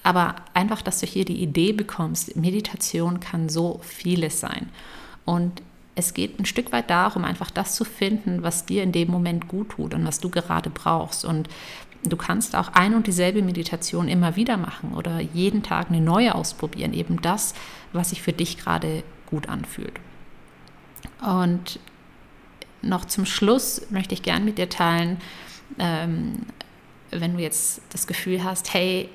aber 0.03 0.35
einfach, 0.53 0.81
dass 0.81 1.01
du 1.01 1.05
hier 1.05 1.25
die 1.25 1.43
Idee 1.43 1.73
bekommst, 1.73 2.37
Meditation 2.37 3.19
kann 3.19 3.49
so 3.49 3.81
vieles 3.83 4.39
sein. 4.39 4.69
Und 5.25 5.61
es 5.95 6.13
geht 6.13 6.39
ein 6.39 6.45
Stück 6.45 6.71
weit 6.71 6.89
darum, 6.89 7.25
einfach 7.25 7.51
das 7.51 7.75
zu 7.75 7.83
finden, 7.83 8.43
was 8.43 8.65
dir 8.65 8.83
in 8.83 8.91
dem 8.91 9.09
Moment 9.09 9.47
gut 9.47 9.71
tut 9.71 9.93
und 9.93 10.05
was 10.05 10.19
du 10.19 10.29
gerade 10.29 10.69
brauchst. 10.69 11.25
Und 11.25 11.49
du 12.03 12.15
kannst 12.17 12.55
auch 12.55 12.69
ein 12.69 12.95
und 12.95 13.07
dieselbe 13.07 13.41
Meditation 13.41 14.07
immer 14.07 14.35
wieder 14.35 14.57
machen 14.57 14.93
oder 14.93 15.19
jeden 15.19 15.63
Tag 15.63 15.89
eine 15.89 16.01
neue 16.01 16.33
ausprobieren. 16.33 16.93
Eben 16.93 17.21
das, 17.21 17.53
was 17.93 18.09
sich 18.09 18.21
für 18.21 18.33
dich 18.33 18.57
gerade 18.57 19.03
gut 19.25 19.49
anfühlt. 19.49 19.99
Und 21.21 21.79
noch 22.81 23.05
zum 23.05 23.25
Schluss 23.25 23.87
möchte 23.91 24.13
ich 24.13 24.23
gern 24.23 24.45
mit 24.45 24.57
dir 24.57 24.69
teilen, 24.69 25.17
ähm, 25.77 26.45
wenn 27.11 27.35
du 27.35 27.41
jetzt 27.41 27.81
das 27.89 28.07
Gefühl 28.07 28.43
hast, 28.43 28.73
hey, 28.73 29.09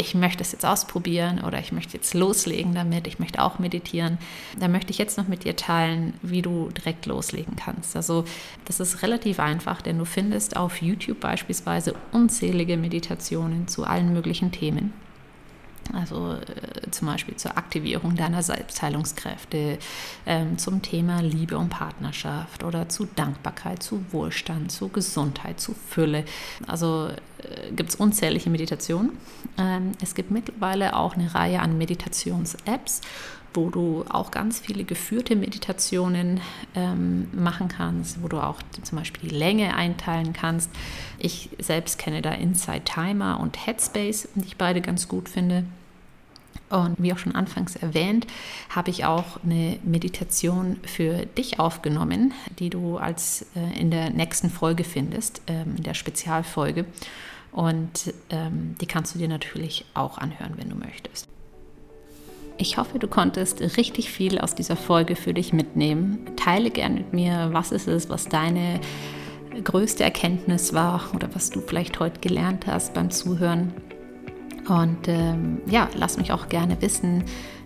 ich 0.00 0.14
möchte 0.14 0.42
es 0.42 0.52
jetzt 0.52 0.64
ausprobieren 0.64 1.42
oder 1.44 1.58
ich 1.58 1.72
möchte 1.72 1.96
jetzt 1.96 2.14
loslegen 2.14 2.74
damit, 2.74 3.06
ich 3.06 3.18
möchte 3.18 3.42
auch 3.42 3.58
meditieren, 3.58 4.16
dann 4.58 4.72
möchte 4.72 4.90
ich 4.90 4.98
jetzt 4.98 5.18
noch 5.18 5.28
mit 5.28 5.44
dir 5.44 5.56
teilen, 5.56 6.14
wie 6.22 6.40
du 6.40 6.70
direkt 6.70 7.04
loslegen 7.04 7.54
kannst. 7.56 7.94
Also 7.94 8.24
das 8.64 8.80
ist 8.80 9.02
relativ 9.02 9.38
einfach, 9.38 9.82
denn 9.82 9.98
du 9.98 10.06
findest 10.06 10.56
auf 10.56 10.80
YouTube 10.80 11.20
beispielsweise 11.20 11.94
unzählige 12.12 12.78
Meditationen 12.78 13.68
zu 13.68 13.84
allen 13.84 14.14
möglichen 14.14 14.50
Themen. 14.52 14.94
Also 15.94 16.34
äh, 16.34 16.90
zum 16.90 17.08
Beispiel 17.08 17.36
zur 17.36 17.56
Aktivierung 17.56 18.16
deiner 18.16 18.42
Selbstheilungskräfte, 18.42 19.78
ähm, 20.26 20.58
zum 20.58 20.82
Thema 20.82 21.20
Liebe 21.20 21.58
und 21.58 21.70
Partnerschaft 21.70 22.64
oder 22.64 22.88
zu 22.88 23.06
Dankbarkeit, 23.16 23.82
zu 23.82 24.04
Wohlstand, 24.10 24.72
zu 24.72 24.88
Gesundheit, 24.88 25.60
zu 25.60 25.74
Fülle. 25.74 26.24
Also 26.66 27.08
äh, 27.08 27.72
gibt 27.72 27.90
es 27.90 27.96
unzählige 27.96 28.50
Meditationen. 28.50 29.12
Ähm, 29.58 29.92
es 30.02 30.14
gibt 30.14 30.30
mittlerweile 30.30 30.96
auch 30.96 31.14
eine 31.14 31.34
Reihe 31.34 31.60
an 31.60 31.78
Meditations-Apps, 31.78 33.00
wo 33.54 33.70
du 33.70 34.04
auch 34.08 34.30
ganz 34.30 34.60
viele 34.60 34.84
geführte 34.84 35.36
Meditationen 35.36 36.40
ähm, 36.74 37.28
machen 37.32 37.68
kannst, 37.68 38.22
wo 38.22 38.28
du 38.28 38.38
auch 38.38 38.60
zum 38.82 38.98
Beispiel 38.98 39.28
die 39.28 39.36
Länge 39.36 39.74
einteilen 39.74 40.32
kannst. 40.32 40.70
Ich 41.18 41.50
selbst 41.58 41.98
kenne 41.98 42.22
da 42.22 42.30
Inside 42.30 42.82
Timer 42.84 43.40
und 43.40 43.66
Headspace, 43.66 44.28
die 44.34 44.46
ich 44.46 44.56
beide 44.56 44.80
ganz 44.80 45.08
gut 45.08 45.28
finde. 45.28 45.64
Und 46.70 46.96
wie 46.98 47.12
auch 47.12 47.18
schon 47.18 47.34
anfangs 47.34 47.74
erwähnt, 47.74 48.26
habe 48.68 48.90
ich 48.90 49.04
auch 49.04 49.42
eine 49.44 49.78
Meditation 49.82 50.76
für 50.84 51.26
dich 51.26 51.58
aufgenommen, 51.58 52.32
die 52.60 52.70
du 52.70 52.96
als 52.96 53.46
äh, 53.56 53.78
in 53.78 53.90
der 53.90 54.10
nächsten 54.10 54.50
Folge 54.50 54.84
findest, 54.84 55.42
ähm, 55.48 55.74
in 55.76 55.82
der 55.82 55.94
Spezialfolge. 55.94 56.84
Und 57.50 58.14
ähm, 58.30 58.76
die 58.80 58.86
kannst 58.86 59.14
du 59.14 59.18
dir 59.18 59.26
natürlich 59.26 59.84
auch 59.94 60.18
anhören, 60.18 60.52
wenn 60.56 60.70
du 60.70 60.76
möchtest. 60.76 61.26
Ich 62.56 62.76
hoffe, 62.76 62.98
du 62.98 63.08
konntest 63.08 63.60
richtig 63.78 64.10
viel 64.10 64.38
aus 64.38 64.54
dieser 64.54 64.76
Folge 64.76 65.16
für 65.16 65.34
dich 65.34 65.52
mitnehmen. 65.52 66.36
Teile 66.36 66.70
gerne 66.70 66.96
mit 66.96 67.12
mir, 67.12 67.48
was 67.52 67.72
ist 67.72 67.88
es, 67.88 68.10
was 68.10 68.28
deine 68.28 68.80
größte 69.64 70.04
Erkenntnis 70.04 70.72
war 70.72 71.10
oder 71.14 71.34
was 71.34 71.50
du 71.50 71.60
vielleicht 71.60 71.98
heute 71.98 72.20
gelernt 72.20 72.66
hast 72.66 72.94
beim 72.94 73.10
Zuhören. 73.10 73.72
Und 74.70 75.08
ähm, 75.08 75.58
ja, 75.66 75.88
lass 75.96 76.16
mich 76.16 76.32
auch 76.32 76.48
gerne 76.48 76.80
wissen, 76.80 77.24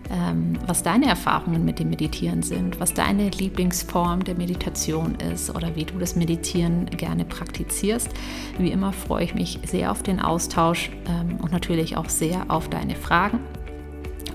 ähm, 0.09 0.53
was 0.65 0.81
deine 0.81 1.05
Erfahrungen 1.05 1.63
mit 1.63 1.77
dem 1.77 1.91
Meditieren 1.91 2.41
sind, 2.41 2.79
was 2.79 2.95
deine 2.95 3.29
Lieblingsform 3.29 4.23
der 4.23 4.33
Meditation 4.33 5.13
ist 5.15 5.55
oder 5.55 5.75
wie 5.75 5.85
du 5.85 5.99
das 5.99 6.15
Meditieren 6.15 6.87
gerne 6.87 7.23
praktizierst. 7.23 8.09
Wie 8.57 8.71
immer 8.71 8.91
freue 8.91 9.23
ich 9.23 9.35
mich 9.35 9.59
sehr 9.67 9.91
auf 9.91 10.01
den 10.01 10.19
Austausch 10.19 10.89
ähm, 11.07 11.37
und 11.39 11.51
natürlich 11.51 11.95
auch 11.95 12.09
sehr 12.09 12.45
auf 12.47 12.69
deine 12.69 12.95
Fragen. 12.95 13.39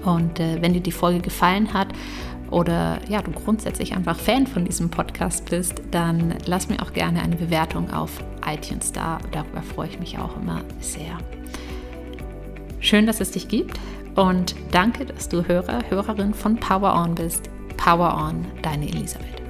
Und 0.04 0.38
äh, 0.38 0.62
wenn 0.62 0.72
dir 0.72 0.80
die 0.80 0.92
Folge 0.92 1.18
gefallen 1.18 1.74
hat 1.74 1.88
oder 2.52 3.00
ja, 3.08 3.20
du 3.20 3.32
grundsätzlich 3.32 3.96
einfach 3.96 4.16
Fan 4.16 4.46
von 4.46 4.64
diesem 4.64 4.90
Podcast 4.90 5.50
bist, 5.50 5.82
dann 5.90 6.36
lass 6.46 6.68
mir 6.68 6.80
auch 6.82 6.92
gerne 6.92 7.20
eine 7.20 7.34
Bewertung 7.34 7.90
auf 7.92 8.22
iTunes 8.46 8.92
da. 8.92 9.18
Darüber 9.32 9.62
freue 9.62 9.88
ich 9.88 9.98
mich 9.98 10.18
auch 10.18 10.36
immer 10.36 10.62
sehr. 10.78 11.18
Schön, 12.80 13.06
dass 13.06 13.20
es 13.20 13.30
dich 13.30 13.48
gibt 13.48 13.78
und 14.16 14.54
danke, 14.70 15.04
dass 15.04 15.28
du 15.28 15.46
Hörer, 15.46 15.82
Hörerin 15.90 16.32
von 16.34 16.56
Power 16.56 16.94
On 16.94 17.14
bist. 17.14 17.50
Power 17.76 18.16
On, 18.28 18.44
deine 18.62 18.88
Elisabeth. 18.88 19.40